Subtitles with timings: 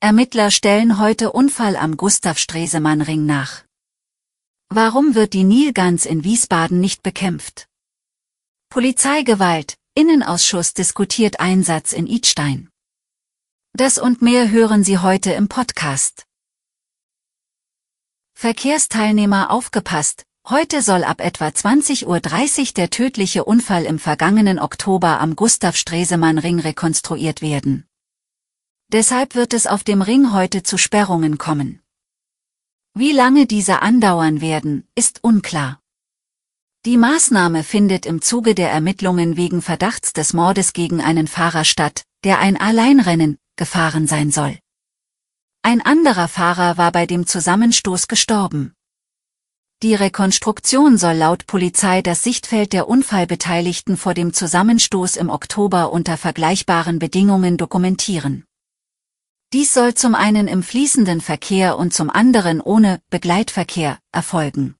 [0.00, 3.64] Ermittler stellen heute Unfall am Gustav-Stresemann-Ring nach.
[4.68, 7.66] Warum wird die Nilgans in Wiesbaden nicht bekämpft?
[8.68, 12.68] Polizeigewalt, Innenausschuss diskutiert Einsatz in Idstein.
[13.72, 16.26] Das und mehr hören Sie heute im Podcast.
[18.34, 25.36] Verkehrsteilnehmer aufgepasst, heute soll ab etwa 20.30 Uhr der tödliche Unfall im vergangenen Oktober am
[25.36, 27.85] Gustav-Stresemann-Ring rekonstruiert werden.
[28.92, 31.82] Deshalb wird es auf dem Ring heute zu Sperrungen kommen.
[32.94, 35.80] Wie lange diese andauern werden, ist unklar.
[36.84, 42.04] Die Maßnahme findet im Zuge der Ermittlungen wegen Verdachts des Mordes gegen einen Fahrer statt,
[42.22, 44.56] der ein Alleinrennen gefahren sein soll.
[45.62, 48.72] Ein anderer Fahrer war bei dem Zusammenstoß gestorben.
[49.82, 56.16] Die Rekonstruktion soll laut Polizei das Sichtfeld der Unfallbeteiligten vor dem Zusammenstoß im Oktober unter
[56.16, 58.44] vergleichbaren Bedingungen dokumentieren.
[59.52, 64.74] Dies soll zum einen im fließenden Verkehr und zum anderen ohne Begleitverkehr erfolgen.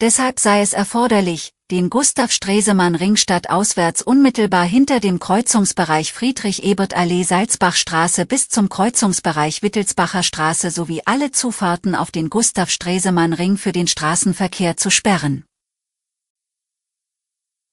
[0.00, 8.24] Deshalb sei es erforderlich, den Gustav Stresemann Ringstadt auswärts unmittelbar hinter dem Kreuzungsbereich Friedrich-Ebert-Allee Salzbachstraße
[8.24, 13.88] bis zum Kreuzungsbereich Wittelsbacher Straße sowie alle Zufahrten auf den Gustav Stresemann Ring für den
[13.88, 15.44] Straßenverkehr zu sperren.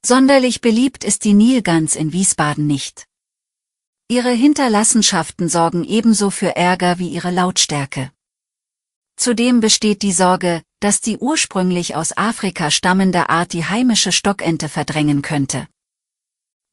[0.03, 3.05] Sonderlich beliebt ist die Nilgans in Wiesbaden nicht.
[4.13, 8.11] Ihre Hinterlassenschaften sorgen ebenso für Ärger wie ihre Lautstärke.
[9.15, 15.23] Zudem besteht die Sorge, dass die ursprünglich aus Afrika stammende Art die heimische Stockente verdrängen
[15.23, 15.67] könnte.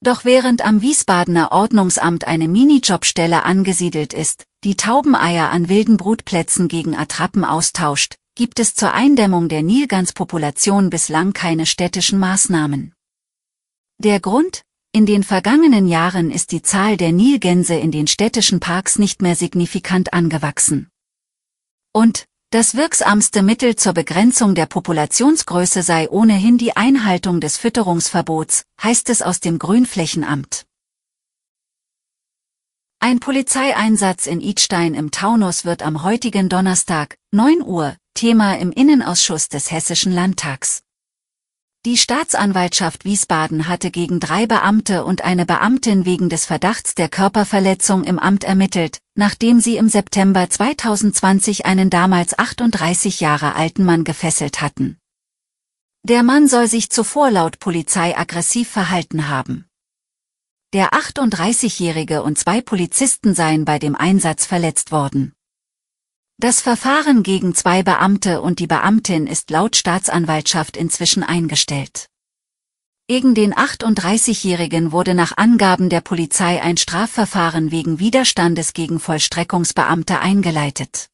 [0.02, 6.94] Doch während am Wiesbadener Ordnungsamt eine Minijobstelle angesiedelt ist, die Taubeneier an wilden Brutplätzen gegen
[6.94, 12.92] Attrappen austauscht, gibt es zur Eindämmung der Nilganspopulation bislang keine städtischen Maßnahmen.
[13.96, 14.62] Der Grund,
[14.92, 19.36] in den vergangenen Jahren ist die Zahl der Nilgänse in den städtischen Parks nicht mehr
[19.36, 20.88] signifikant angewachsen.
[21.92, 29.08] Und, das wirksamste Mittel zur Begrenzung der Populationsgröße sei ohnehin die Einhaltung des Fütterungsverbots, heißt
[29.10, 30.66] es aus dem Grünflächenamt.
[32.98, 39.48] Ein Polizeieinsatz in Idstein im Taunus wird am heutigen Donnerstag, 9 Uhr, Thema im Innenausschuss
[39.48, 40.82] des Hessischen Landtags.
[41.86, 48.04] Die Staatsanwaltschaft Wiesbaden hatte gegen drei Beamte und eine Beamtin wegen des Verdachts der Körperverletzung
[48.04, 54.60] im Amt ermittelt, nachdem sie im September 2020 einen damals 38 Jahre alten Mann gefesselt
[54.60, 54.98] hatten.
[56.02, 59.64] Der Mann soll sich zuvor laut Polizei aggressiv verhalten haben.
[60.74, 65.32] Der 38-Jährige und zwei Polizisten seien bei dem Einsatz verletzt worden.
[66.40, 72.06] Das Verfahren gegen zwei Beamte und die Beamtin ist laut Staatsanwaltschaft inzwischen eingestellt.
[73.08, 81.10] Gegen den 38-Jährigen wurde nach Angaben der Polizei ein Strafverfahren wegen Widerstandes gegen Vollstreckungsbeamte eingeleitet.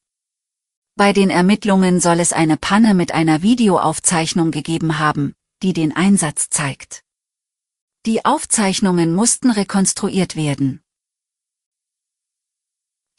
[0.95, 6.49] Bei den Ermittlungen soll es eine Panne mit einer Videoaufzeichnung gegeben haben, die den Einsatz
[6.49, 7.03] zeigt.
[8.05, 10.81] Die Aufzeichnungen mussten rekonstruiert werden.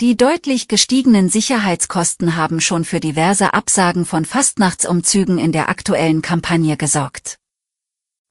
[0.01, 6.77] Die deutlich gestiegenen Sicherheitskosten haben schon für diverse Absagen von Fastnachtsumzügen in der aktuellen Kampagne
[6.77, 7.37] gesorgt.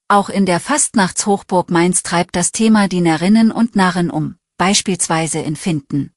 [0.08, 6.14] Auch in der Fastnachtshochburg Mainz treibt das Thema Dienerinnen und Narren um, beispielsweise in Finden.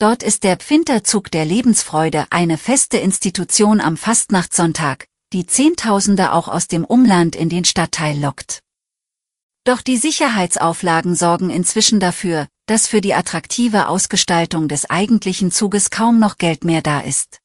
[0.00, 6.66] Dort ist der Pfinterzug der Lebensfreude eine feste Institution am Fastnachtssonntag, die Zehntausende auch aus
[6.66, 8.62] dem Umland in den Stadtteil lockt.
[9.62, 16.20] Doch die Sicherheitsauflagen sorgen inzwischen dafür, dass für die attraktive Ausgestaltung des eigentlichen Zuges kaum
[16.20, 17.40] noch Geld mehr da ist.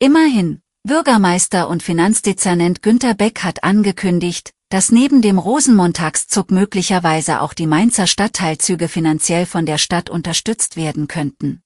[0.00, 7.68] Immerhin, Bürgermeister und Finanzdezernent Günter Beck hat angekündigt, dass neben dem Rosenmontagszug möglicherweise auch die
[7.68, 11.62] Mainzer Stadtteilzüge finanziell von der Stadt unterstützt werden könnten.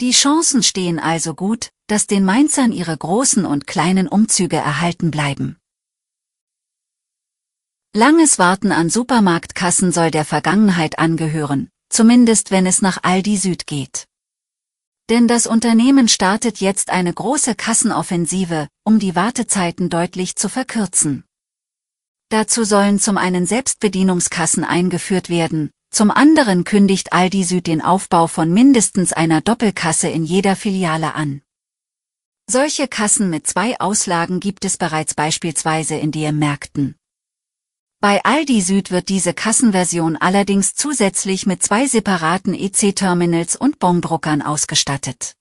[0.00, 5.59] Die Chancen stehen also gut, dass den Mainzern ihre großen und kleinen Umzüge erhalten bleiben.
[7.92, 14.06] Langes Warten an Supermarktkassen soll der Vergangenheit angehören, zumindest wenn es nach Aldi Süd geht.
[15.08, 21.24] Denn das Unternehmen startet jetzt eine große Kassenoffensive, um die Wartezeiten deutlich zu verkürzen.
[22.28, 28.52] Dazu sollen zum einen Selbstbedienungskassen eingeführt werden, Zum anderen kündigt Aldi Süd den Aufbau von
[28.52, 31.42] mindestens einer Doppelkasse in jeder Filiale an.
[32.48, 36.99] Solche Kassen mit zwei Auslagen gibt es bereits beispielsweise in DM-Märkten.
[38.02, 45.36] Bei Aldi Süd wird diese Kassenversion allerdings zusätzlich mit zwei separaten EC-Terminals und Bondruckern ausgestattet.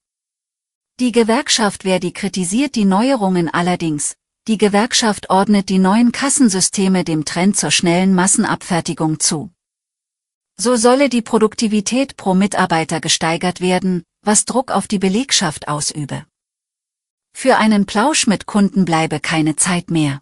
[0.99, 4.17] Die Gewerkschaft Verdi kritisiert die Neuerungen allerdings.
[4.49, 9.51] Die Gewerkschaft ordnet die neuen Kassensysteme dem Trend zur schnellen Massenabfertigung zu.
[10.57, 16.25] So solle die Produktivität pro Mitarbeiter gesteigert werden, was Druck auf die Belegschaft ausübe.
[17.31, 20.21] Für einen Plausch mit Kunden bleibe keine Zeit mehr.